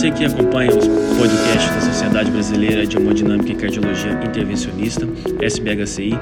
[0.00, 0.86] você que acompanha os
[1.18, 5.06] podcasts da Sociedade Brasileira de Hemodinâmica e Cardiologia Intervencionista,
[5.42, 6.18] SBHCI.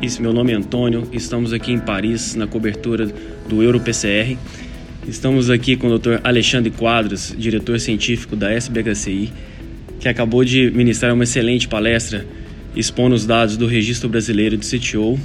[0.00, 3.12] Esse meu nome é Antônio, estamos aqui em Paris na cobertura
[3.46, 4.38] do EuroPCR.
[5.06, 6.20] Estamos aqui com o Dr.
[6.24, 9.30] Alexandre Quadros, diretor científico da SBHCI,
[9.98, 12.24] que acabou de ministrar uma excelente palestra
[12.74, 15.20] expondo os dados do Registro Brasileiro de CTO.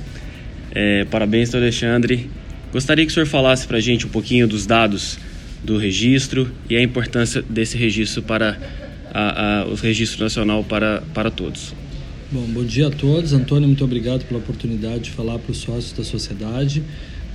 [0.73, 1.59] É, parabéns, Dr.
[1.59, 2.30] Alexandre.
[2.73, 5.18] Gostaria que o senhor falasse para a gente um pouquinho dos dados
[5.66, 8.58] do registro e a importância desse registro para
[9.14, 11.73] a, a, o registro nacional para, para todos.
[12.32, 13.34] Bom, bom dia a todos.
[13.34, 16.84] Antônio, muito obrigado pela oportunidade de falar para os sócios da sociedade.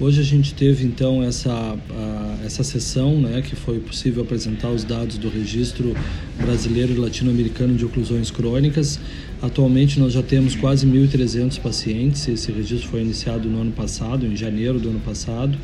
[0.00, 4.82] Hoje a gente teve então essa, a, essa sessão, né, que foi possível apresentar os
[4.82, 5.94] dados do registro
[6.38, 8.98] brasileiro e latino-americano de oclusões crônicas.
[9.42, 12.26] Atualmente nós já temos quase 1.300 pacientes.
[12.28, 15.58] Esse registro foi iniciado no ano passado, em janeiro do ano passado.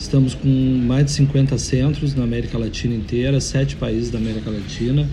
[0.00, 5.06] Estamos com mais de 50 centros na América Latina inteira, sete países da América Latina,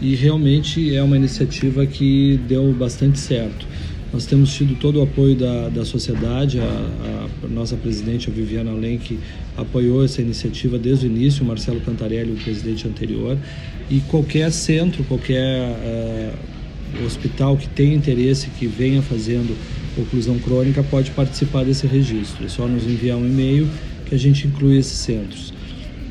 [0.00, 3.66] e realmente é uma iniciativa que deu bastante certo.
[4.12, 8.70] Nós temos tido todo o apoio da, da sociedade, a, a nossa presidente, a Viviana
[8.70, 9.18] Lenk,
[9.56, 13.36] apoiou essa iniciativa desde o início, o Marcelo Cantarelli, o presidente anterior,
[13.90, 19.54] e qualquer centro, qualquer uh, hospital que tenha interesse, que venha fazendo
[20.00, 22.46] oclusão crônica, pode participar desse registro.
[22.46, 23.68] É só nos enviar um e-mail
[24.08, 25.52] que a gente inclui esses centros.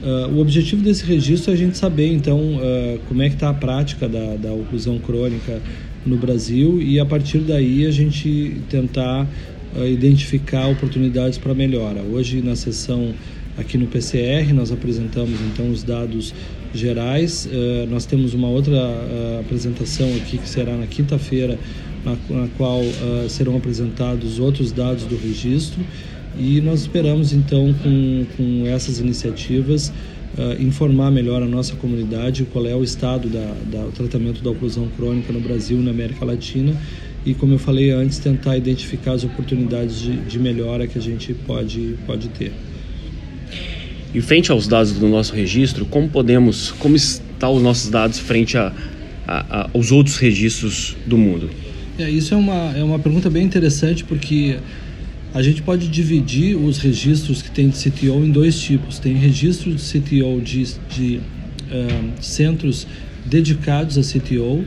[0.01, 3.49] Uh, o objetivo desse registro é a gente saber, então, uh, como é que está
[3.49, 5.59] a prática da, da oclusão crônica
[6.05, 9.27] no Brasil e, a partir daí, a gente tentar
[9.75, 12.01] uh, identificar oportunidades para melhora.
[12.03, 13.11] Hoje, na sessão
[13.57, 16.33] aqui no PCR, nós apresentamos, então, os dados
[16.75, 17.49] gerais.
[17.89, 18.77] nós temos uma outra
[19.39, 21.57] apresentação aqui, que será na quinta-feira,
[22.05, 22.83] na, na, qual
[23.29, 25.83] serão apresentados outros dados do registro
[26.39, 29.91] e nós esperamos então com, com essas iniciativas
[30.37, 34.49] uh, informar melhor a nossa comunidade qual é o estado da, da, do tratamento da
[34.49, 36.75] oclusão crônica no Brasil e na América Latina
[37.25, 41.33] e como eu falei antes tentar identificar as oportunidades de, de melhora que a gente
[41.33, 42.53] pode pode ter.
[44.15, 48.57] Em frente aos dados do nosso registro, como podemos, como estão os nossos dados frente
[48.57, 48.71] a,
[49.27, 51.49] a, a, aos outros registros do mundo?
[51.99, 54.57] É, isso é uma, é uma pergunta bem interessante porque
[55.33, 58.97] a gente pode dividir os registros que tem de CTO em dois tipos.
[58.99, 62.87] Tem registro de CTO de, de uh, centros
[63.25, 64.63] dedicados a CTO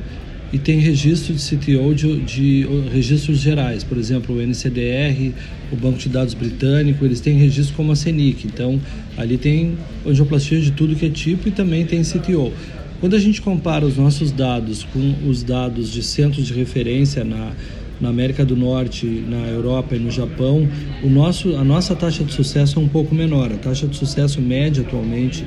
[0.53, 5.33] e tem registro de CTO de, de, registros gerais, por exemplo, o NCDR,
[5.71, 8.81] o Banco de Dados Britânico, eles têm registro como a CENIC, então
[9.17, 12.53] ali tem angioplastia de tudo que é tipo e também tem CTO.
[12.99, 17.53] Quando a gente compara os nossos dados com os dados de centros de referência na
[18.01, 20.69] na América do Norte, na Europa e no Japão,
[21.03, 23.53] o nosso, a nossa taxa de sucesso é um pouco menor.
[23.53, 25.45] A taxa de sucesso média atualmente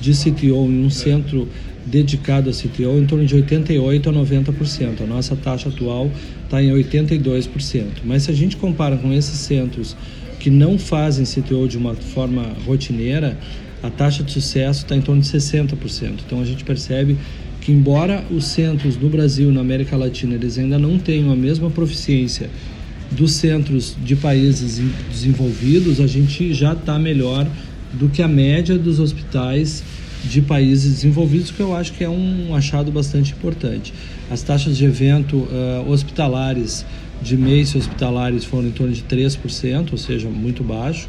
[0.00, 1.48] de CTO em um centro
[1.86, 5.02] dedicado a CTO é em torno de 88 a 90%.
[5.02, 6.10] A nossa taxa atual
[6.44, 7.86] está em 82%.
[8.04, 9.96] Mas se a gente compara com esses centros
[10.38, 13.38] que não fazem CTO de uma forma rotineira,
[13.82, 16.20] a taxa de sucesso está em torno de 60%.
[16.26, 17.16] Então a gente percebe
[17.64, 21.36] que embora os centros no Brasil e na América Latina eles ainda não tenham a
[21.36, 22.50] mesma proficiência
[23.10, 27.46] dos centros de países desenvolvidos, a gente já está melhor
[27.90, 29.82] do que a média dos hospitais
[30.24, 33.94] de países desenvolvidos, que eu acho que é um achado bastante importante.
[34.30, 36.84] As taxas de evento uh, hospitalares,
[37.22, 41.08] de mês hospitalares, foram em torno de 3%, ou seja, muito baixo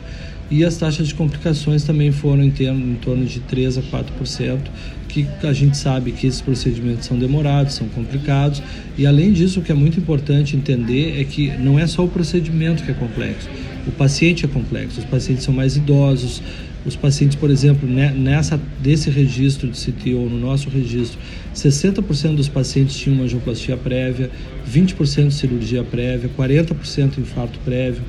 [0.49, 4.59] e as taxas de complicações também foram em, termo, em torno de 3 a 4%,
[5.07, 8.61] que a gente sabe que esses procedimentos são demorados, são complicados,
[8.97, 12.07] e além disso, o que é muito importante entender é que não é só o
[12.07, 13.49] procedimento que é complexo,
[13.87, 16.41] o paciente é complexo, os pacientes são mais idosos,
[16.85, 21.17] os pacientes, por exemplo, nessa desse registro de CTO, no nosso registro,
[21.55, 24.29] 60% dos pacientes tinham angioplastia prévia,
[24.71, 28.03] 20% de cirurgia prévia, 40% infarto prévio,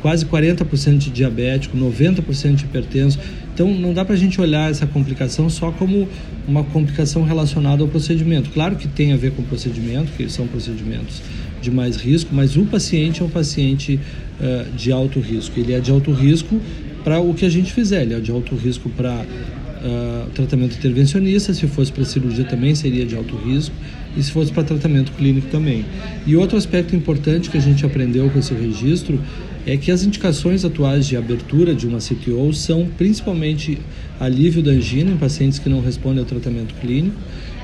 [0.00, 3.18] quase 40% de diabético, 90% de hipertenso.
[3.54, 6.08] Então não dá para a gente olhar essa complicação só como
[6.46, 8.50] uma complicação relacionada ao procedimento.
[8.50, 11.20] Claro que tem a ver com o procedimento, que são procedimentos
[11.60, 14.00] de mais risco, mas o paciente é um paciente
[14.40, 15.58] uh, de alto risco.
[15.58, 16.60] Ele é de alto risco
[17.04, 21.52] para o que a gente fizer, ele é de alto risco para uh, tratamento intervencionista,
[21.52, 23.74] se fosse para cirurgia também seria de alto risco
[24.16, 25.84] e se fosse para tratamento clínico também.
[26.26, 29.20] E outro aspecto importante que a gente aprendeu com esse registro
[29.66, 33.78] é que as indicações atuais de abertura de uma CTO são principalmente
[34.18, 37.16] alívio da angina em pacientes que não respondem ao tratamento clínico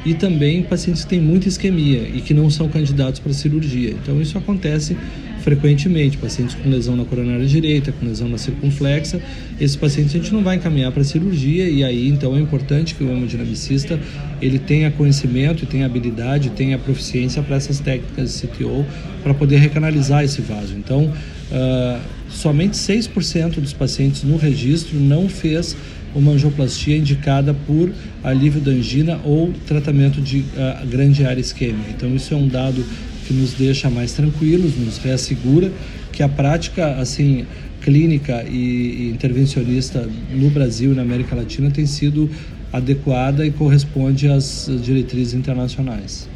[0.04, 3.90] e também pacientes que têm muita isquemia e que não são candidatos para cirurgia.
[3.90, 4.96] Então isso acontece
[5.43, 9.20] frequentemente, pacientes com lesão na coronária direita, com lesão na circunflexa,
[9.61, 13.05] esses pacientes a gente não vai encaminhar para cirurgia e aí então é importante que
[13.05, 13.99] o hemodinamicista
[14.40, 18.85] ele tenha conhecimento, tenha habilidade, tenha proficiência para essas técnicas de CTO
[19.23, 20.75] para poder recanalizar esse vaso.
[20.76, 25.76] Então, uh, somente 6% dos pacientes no registro não fez
[26.14, 27.93] uma angioplastia indicada por
[28.25, 31.90] alívio da angina ou tratamento de uh, grande área isquêmica.
[31.90, 32.85] Então, isso é um dado
[33.28, 35.70] que nos deixa mais tranquilos, nos reassegura
[36.10, 37.44] que a prática assim
[37.82, 42.28] clínica e, intervencionista no Brasil e na América Latina tem sido
[42.72, 46.26] adequada e corresponde às diretrizes internacionais.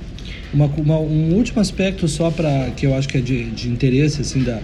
[0.52, 4.20] Uma, uma, um último aspecto só para que eu acho que é de, de interesse
[4.20, 4.60] assim da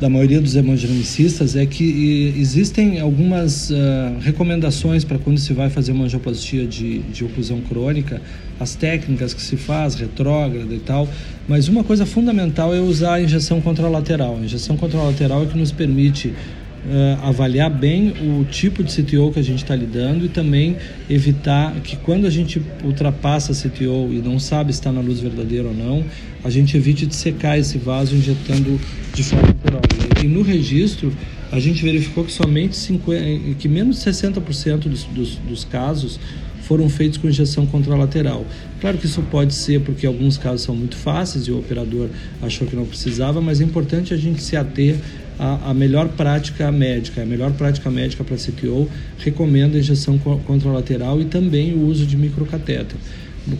[0.00, 3.74] da maioria dos hemodinamicistas é que existem algumas uh,
[4.22, 8.20] recomendações para quando se vai fazer uma angioplastia de, de oclusão crônica,
[8.58, 11.06] as técnicas que se faz, retrógrada e tal,
[11.46, 14.38] mas uma coisa fundamental é usar a injeção contralateral.
[14.40, 16.32] A injeção contralateral é que nos permite
[16.82, 20.78] Uh, avaliar bem o tipo de CTO que a gente está lidando e também
[21.10, 25.68] evitar que quando a gente ultrapassa CTO e não sabe se está na luz verdadeira
[25.68, 26.02] ou não,
[26.42, 28.80] a gente evite de secar esse vaso injetando
[29.12, 29.82] de forma natural.
[30.24, 31.12] E no registro,
[31.52, 36.18] a gente verificou que somente 50, que menos de 60% dos, dos, dos casos
[36.62, 38.46] foram feitos com injeção contralateral.
[38.80, 42.08] Claro que isso pode ser porque alguns casos são muito fáceis e o operador
[42.40, 44.96] achou que não precisava, mas é importante a gente se ater
[45.40, 47.22] à, à melhor prática médica.
[47.22, 48.86] A melhor prática médica para CTO
[49.18, 52.96] recomenda a injeção contralateral e também o uso de microcatéter.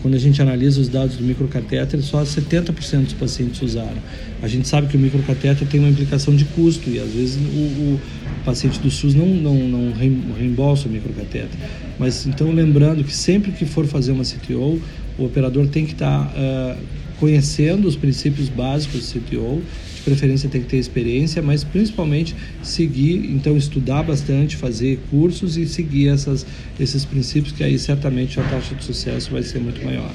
[0.03, 3.97] Quando a gente analisa os dados do microcatéter, só 70% dos pacientes usaram.
[4.41, 7.39] A gente sabe que o microcatéter tem uma implicação de custo e às vezes o,
[7.39, 7.99] o
[8.45, 9.93] paciente do SUS não, não, não
[10.37, 11.49] reembolsa o microcatéter.
[11.97, 14.79] Mas então lembrando que sempre que for fazer uma CTO,
[15.17, 16.77] o operador tem que estar uh,
[17.19, 19.61] conhecendo os princípios básicos do CTO
[20.01, 25.67] de preferência tem que ter experiência, mas principalmente seguir, então estudar bastante, fazer cursos e
[25.67, 26.45] seguir essas,
[26.79, 30.11] esses princípios, que aí certamente a taxa de sucesso vai ser muito maior.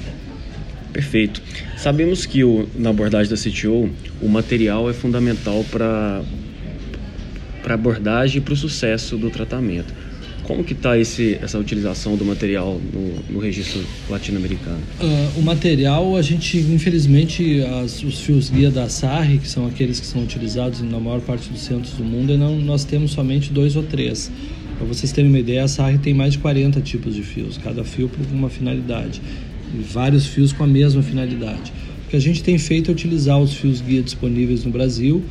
[0.91, 1.41] Perfeito.
[1.77, 3.89] Sabemos que o, na abordagem da CTO,
[4.21, 6.23] o material é fundamental para
[7.65, 9.93] a abordagem e para o sucesso do tratamento.
[10.47, 14.79] Como que está essa utilização do material no, no registro latino-americano?
[15.01, 19.99] Uh, o material, a gente, infelizmente, as, os fios guia da SARRI, que são aqueles
[19.99, 23.75] que são utilizados na maior parte dos centros do mundo, não, nós temos somente dois
[23.75, 24.31] ou três.
[24.77, 27.83] Para vocês terem uma ideia, a SARRI tem mais de 40 tipos de fios, cada
[27.83, 29.21] fio por uma finalidade,
[29.77, 31.73] e vários fios com a mesma finalidade.
[32.05, 35.21] O que a gente tem feito é utilizar os fios guia disponíveis no Brasil,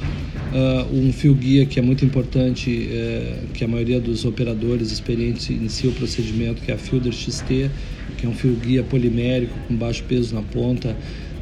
[0.56, 5.50] Uh, um fio guia que é muito importante, é, que a maioria dos operadores experientes
[5.50, 7.70] inicia o procedimento, que é a Fielder XT,
[8.16, 10.96] que é um fio guia polimérico com baixo peso na ponta.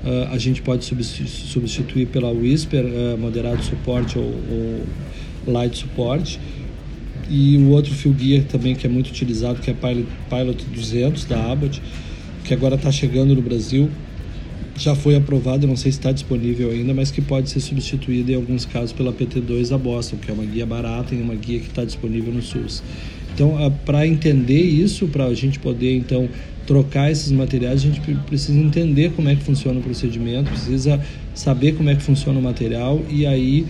[0.04, 4.82] Uh, a gente pode substituir pela Whisper, uh, moderado suporte ou, ou,
[5.46, 6.40] light suporte.
[7.30, 11.24] E o outro fio guia também que é muito utilizado, que é a Pilot 200
[11.26, 11.80] da Abbott,
[12.42, 13.88] que agora está chegando no Brasil
[14.76, 18.34] já foi aprovado, não sei se está disponível ainda, mas que pode ser substituída em
[18.34, 21.68] alguns casos pela PT2 da Boston, que é uma guia barata e uma guia que
[21.68, 22.82] está disponível no SUS.
[23.34, 23.54] Então,
[23.84, 26.28] para entender isso, para a gente poder então
[26.66, 31.00] trocar esses materiais, a gente precisa entender como é que funciona o procedimento, precisa
[31.34, 33.66] saber como é que funciona o material e aí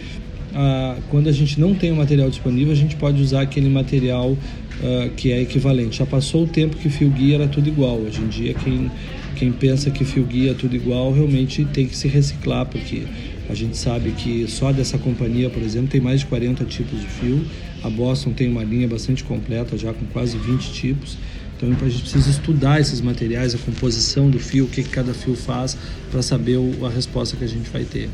[0.55, 4.31] a, quando a gente não tem o material disponível, a gente pode usar aquele material
[4.31, 5.99] uh, que é equivalente.
[5.99, 7.97] Já passou o tempo que fio guia era tudo igual.
[7.99, 8.91] Hoje em dia, quem
[9.35, 13.03] quem pensa que fio guia é tudo igual realmente tem que se reciclar, porque
[13.49, 17.07] a gente sabe que só dessa companhia, por exemplo, tem mais de 40 tipos de
[17.07, 17.45] fio.
[17.83, 21.19] A Boston tem uma linha bastante completa, já com quase 20 tipos.
[21.57, 25.35] Então a gente precisa estudar esses materiais, a composição do fio, o que cada fio
[25.35, 25.77] faz,
[26.11, 28.09] para saber a resposta que a gente vai ter.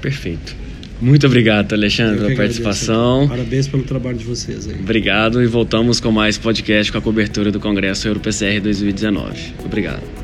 [0.00, 0.63] Perfeito.
[1.00, 3.28] Muito obrigado, Alexandre, pela participação.
[3.28, 4.74] Parabéns pelo trabalho de vocês aí.
[4.80, 9.54] Obrigado e voltamos com mais podcast com a cobertura do Congresso EuroPCR 2019.
[9.64, 10.23] Obrigado.